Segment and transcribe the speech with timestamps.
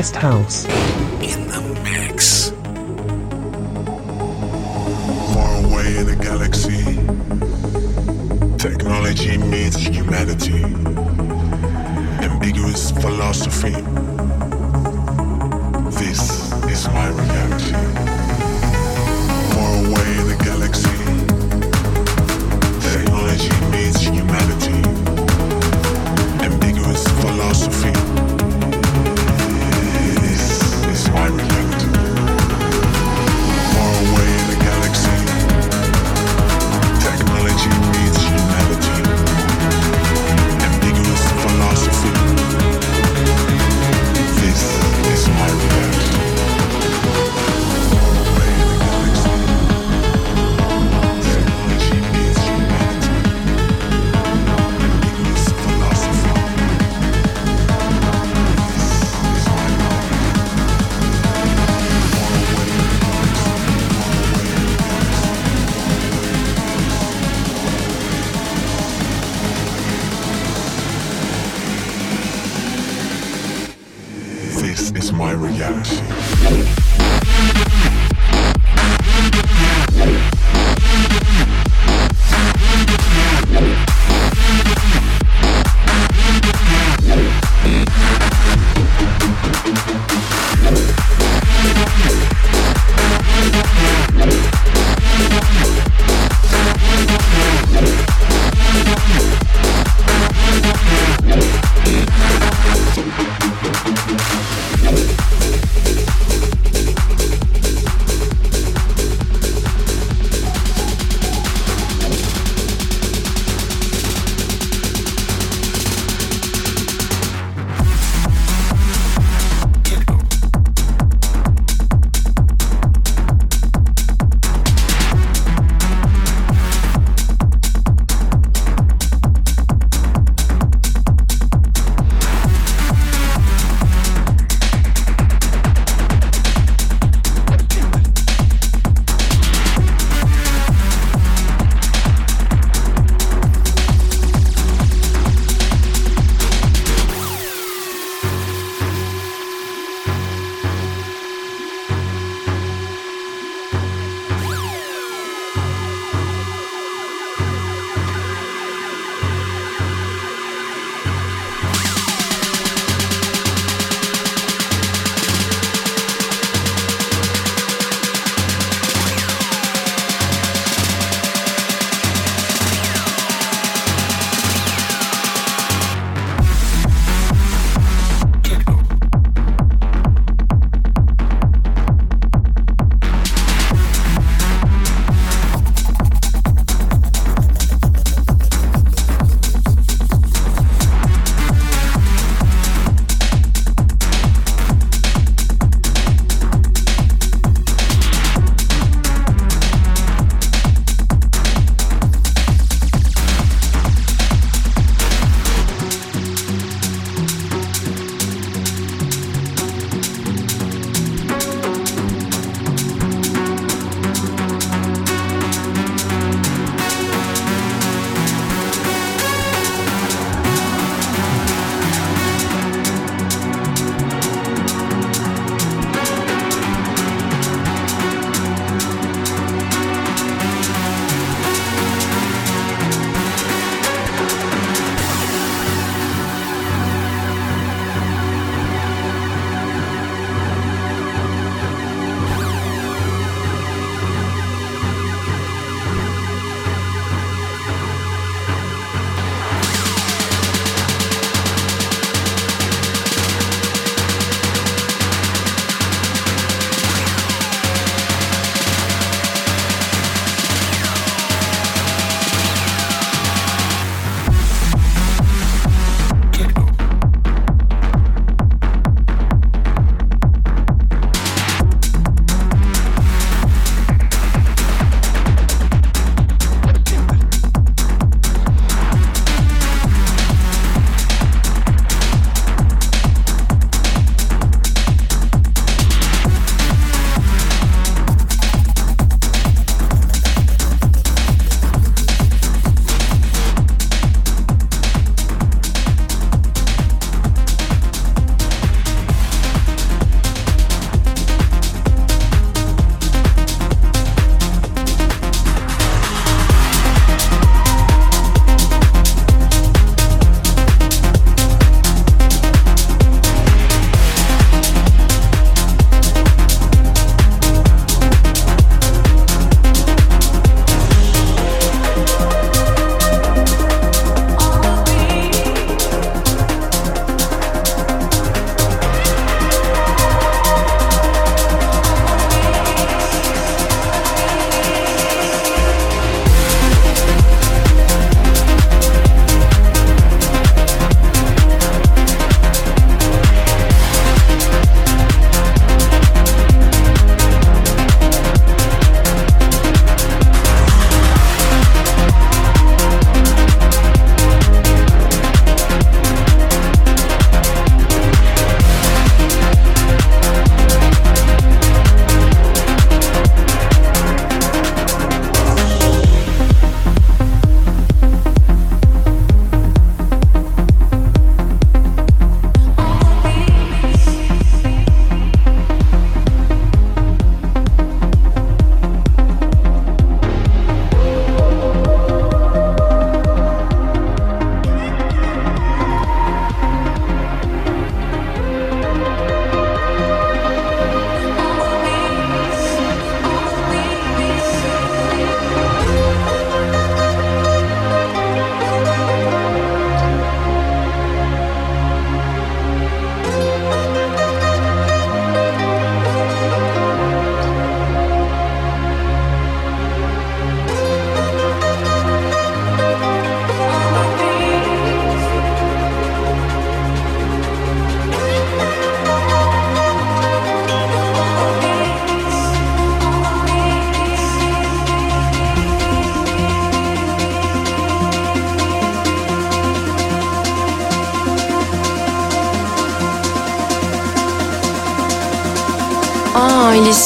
[0.00, 0.79] best house.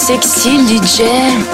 [0.06, 1.53] Sexy DJ.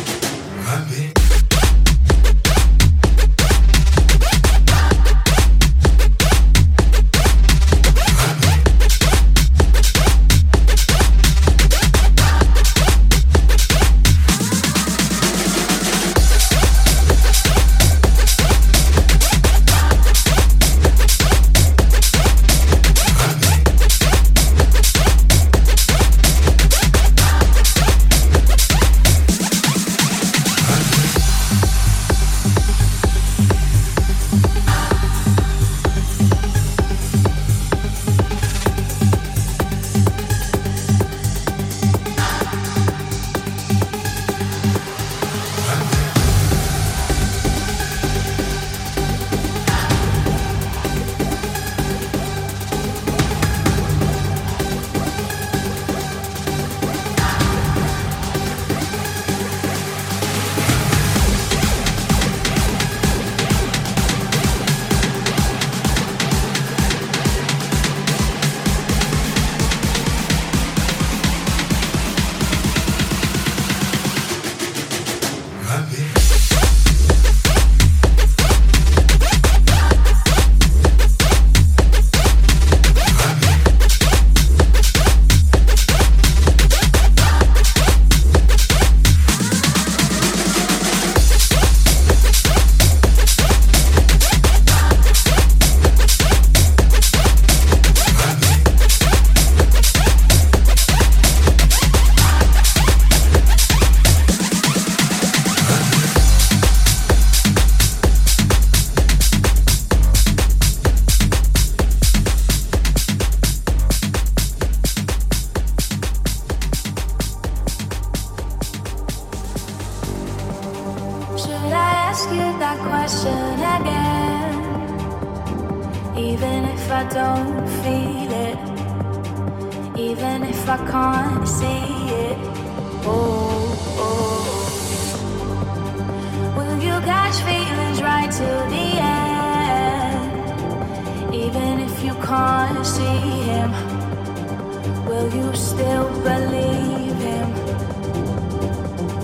[145.55, 147.47] still believe him?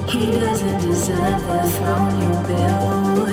[0.07, 3.29] He doesn't deserve the throne you build.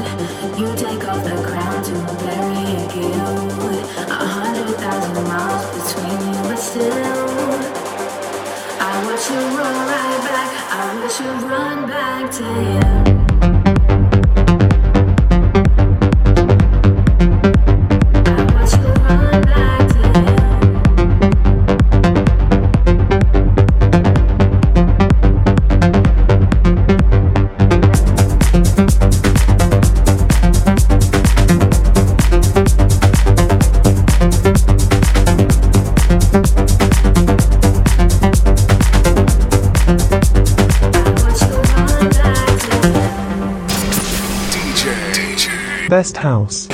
[0.58, 1.92] You take off the crown to
[2.22, 3.84] bury a guilt.
[4.08, 7.44] A hundred thousand miles between you, but still.
[8.80, 10.50] I want you run right back.
[10.70, 13.23] I want you run back to him.
[45.94, 46.73] first house.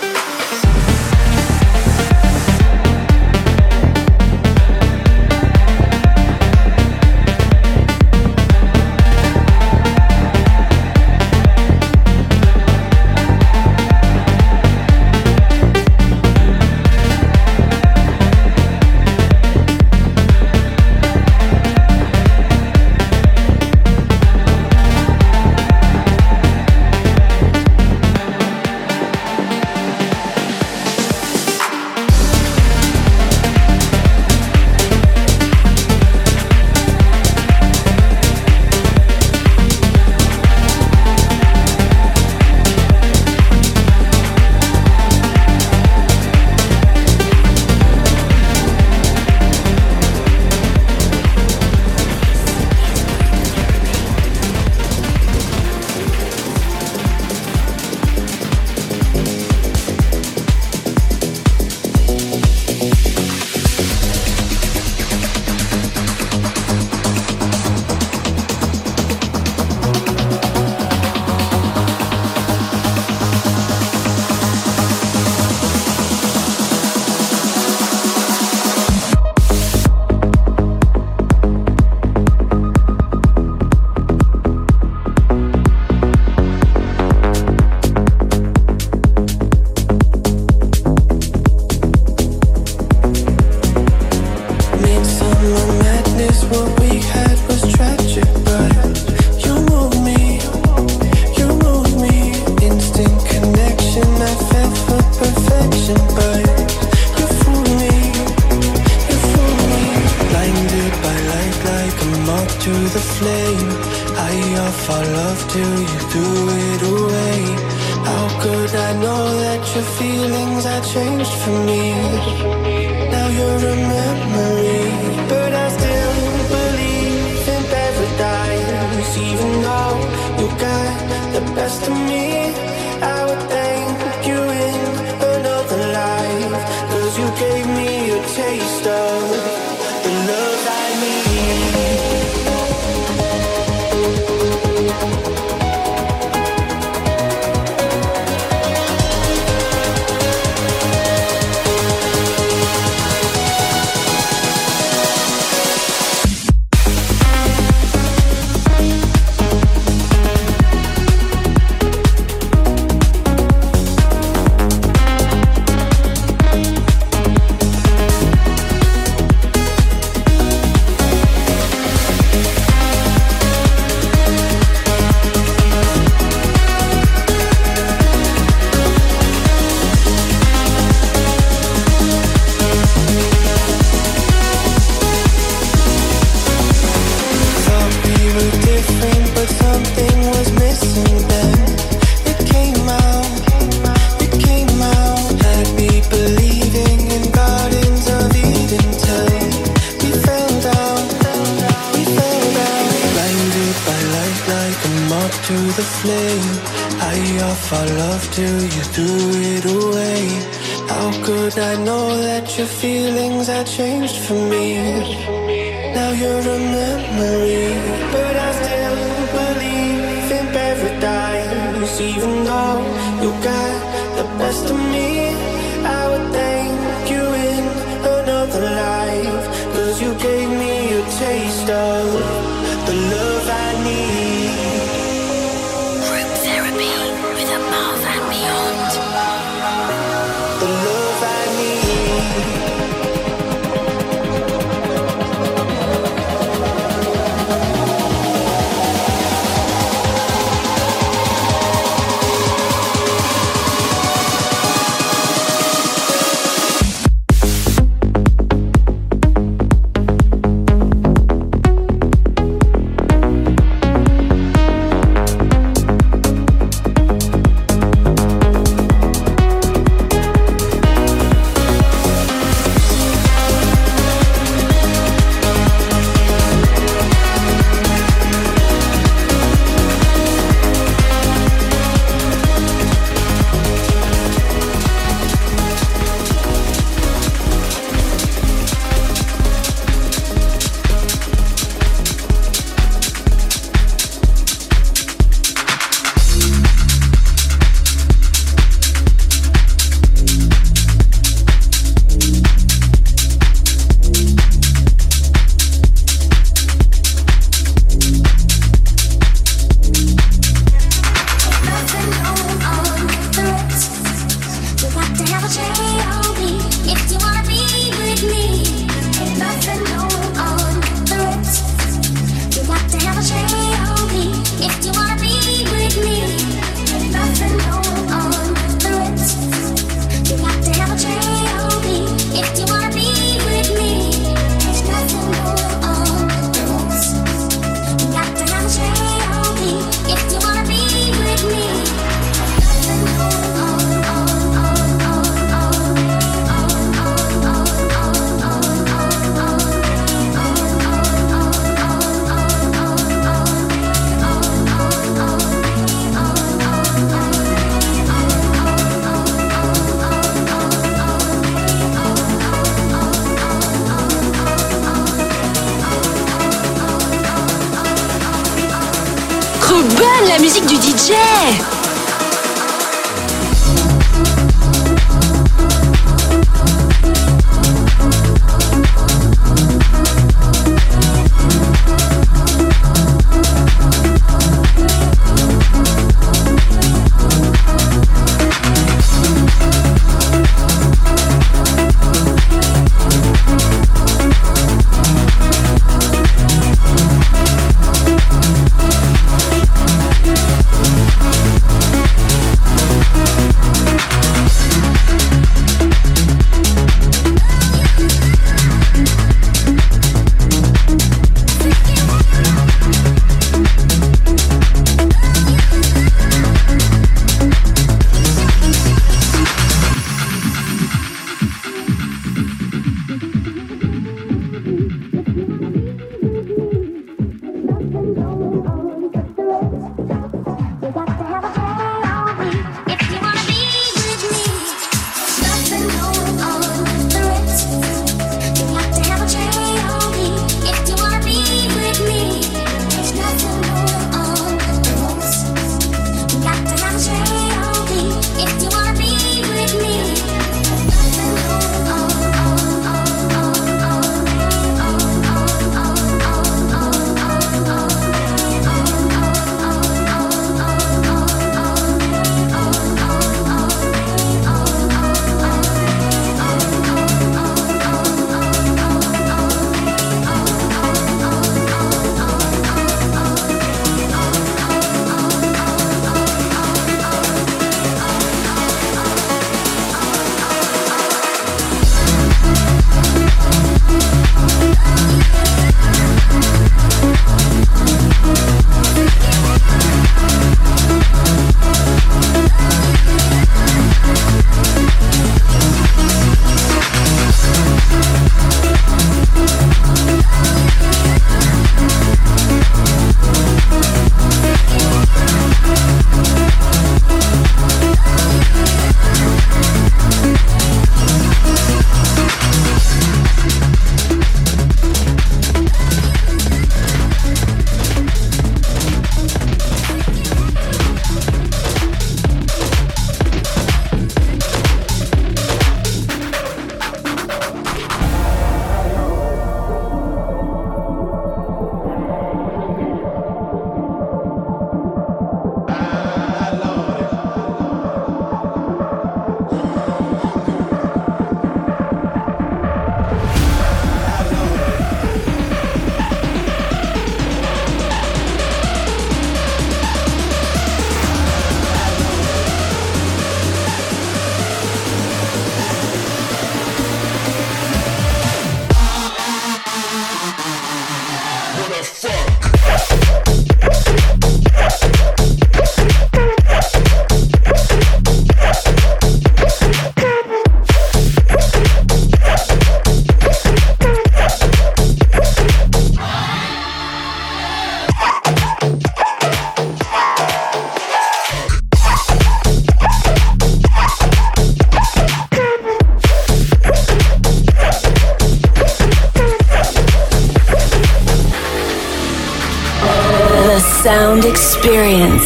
[237.53, 239.10] above and beyond.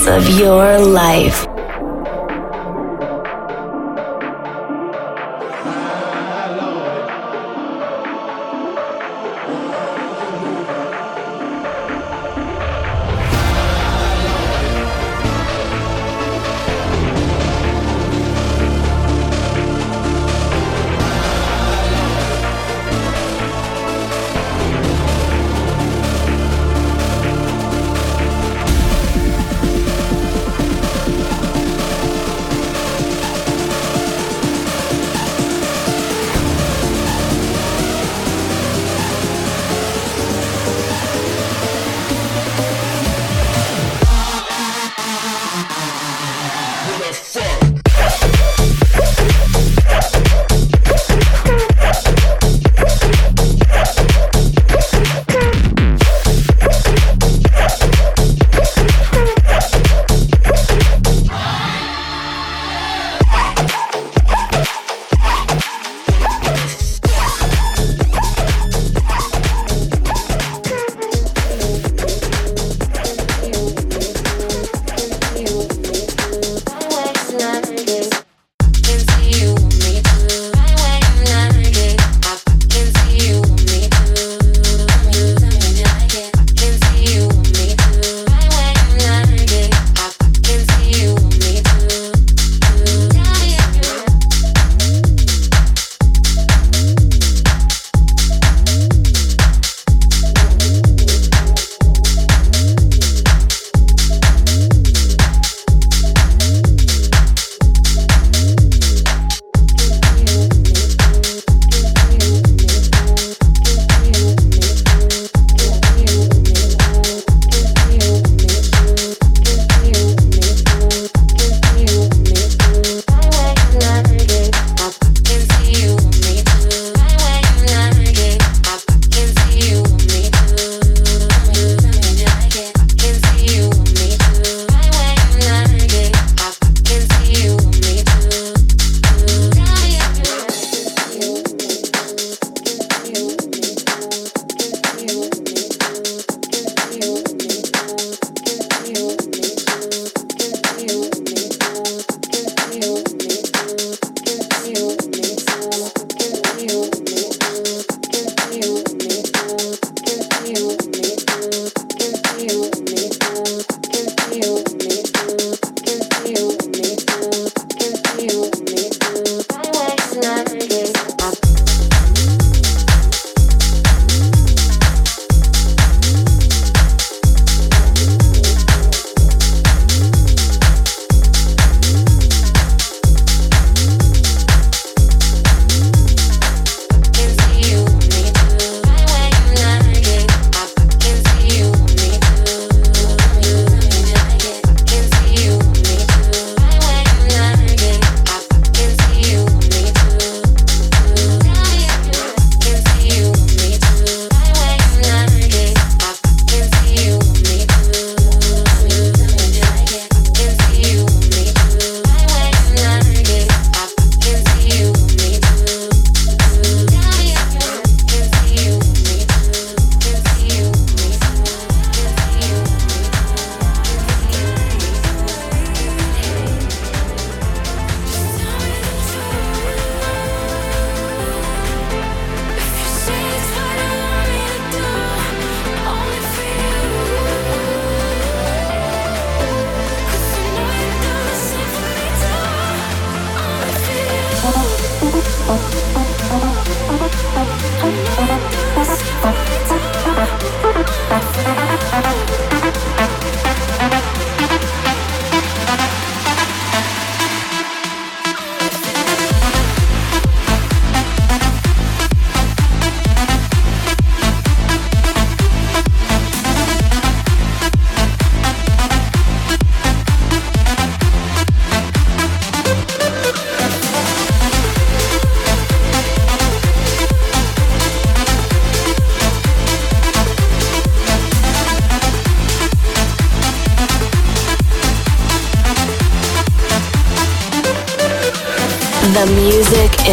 [0.07, 1.44] Of your life.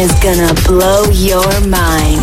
[0.03, 2.22] is gonna blow your mind.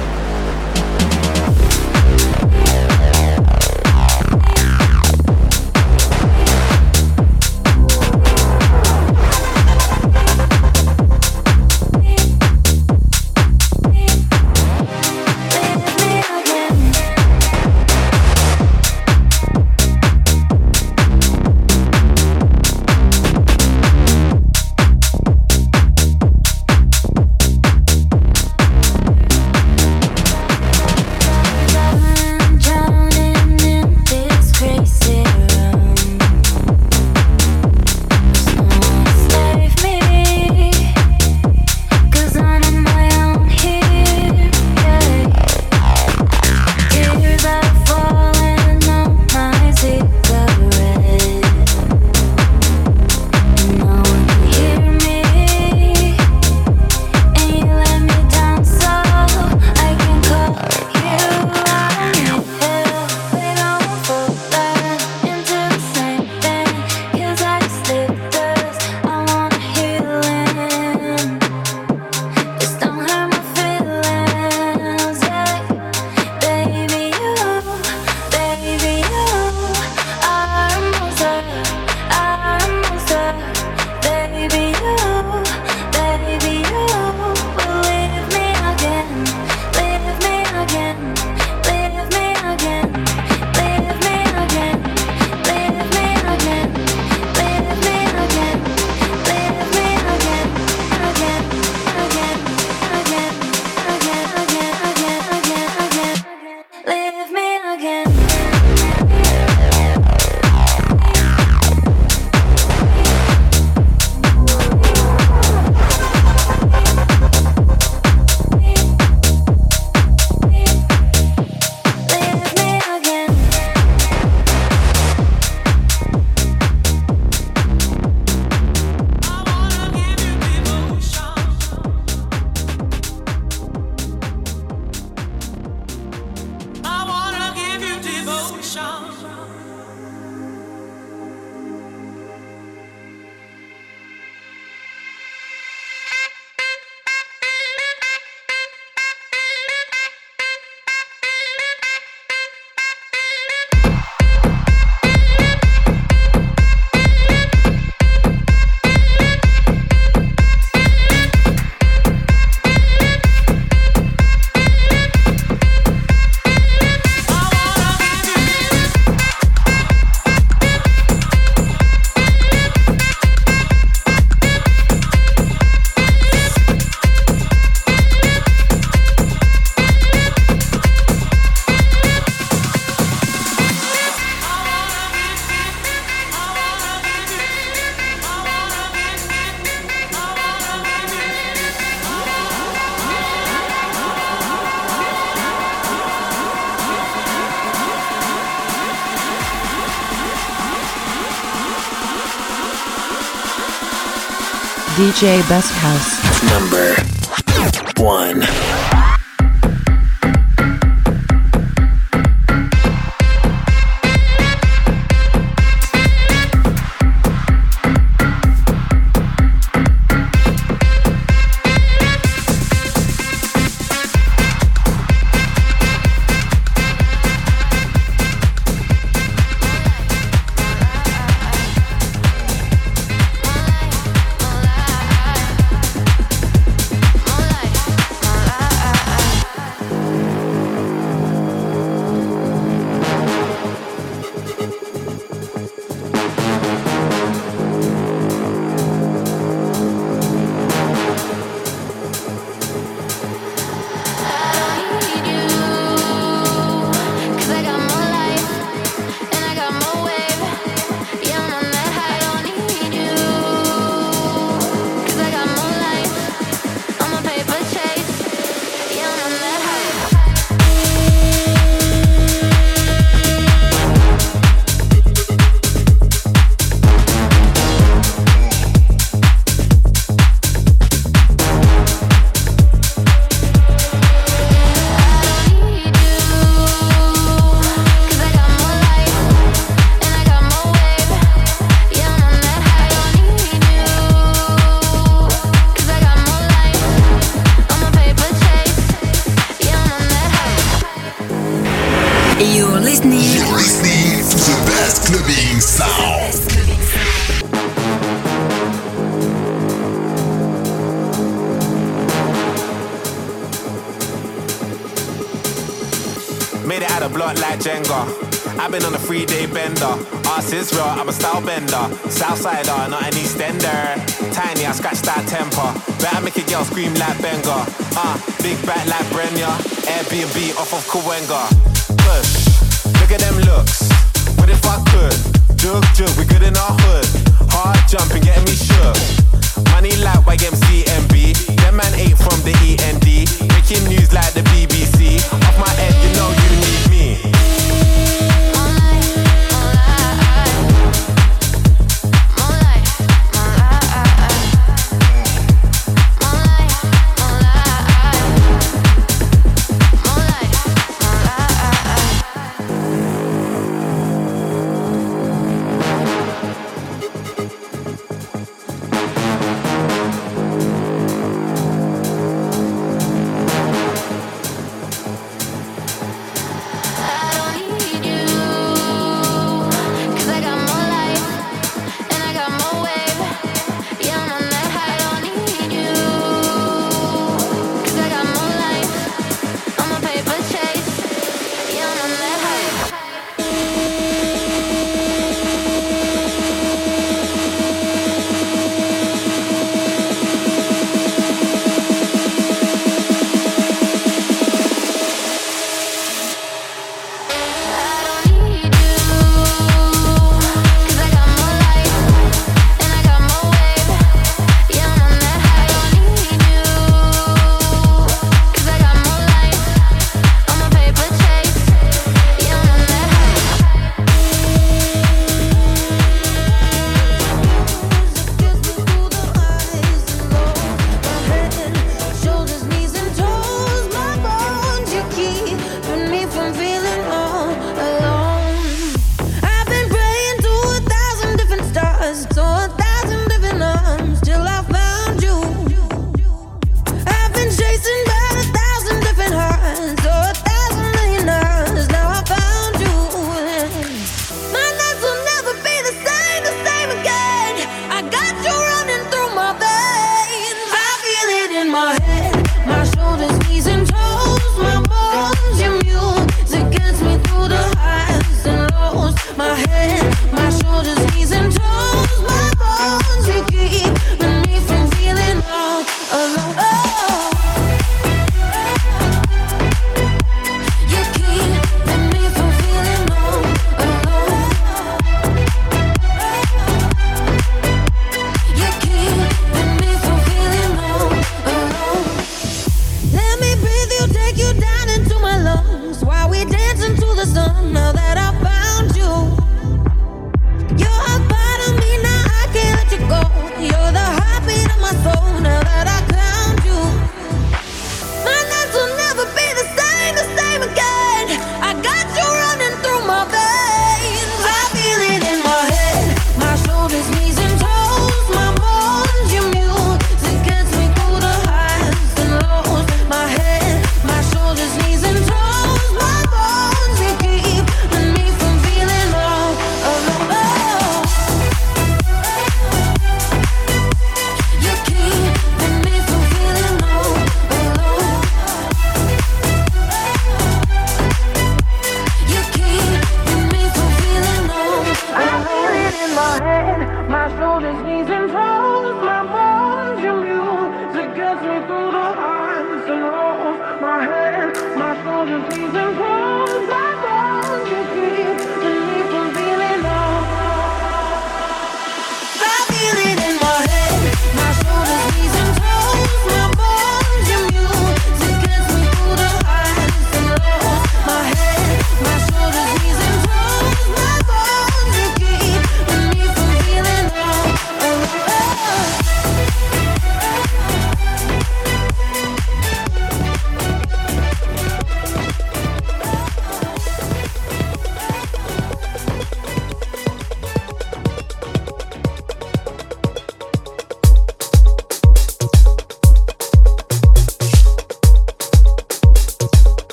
[205.11, 206.21] DJ Best House.
[206.53, 206.90] Number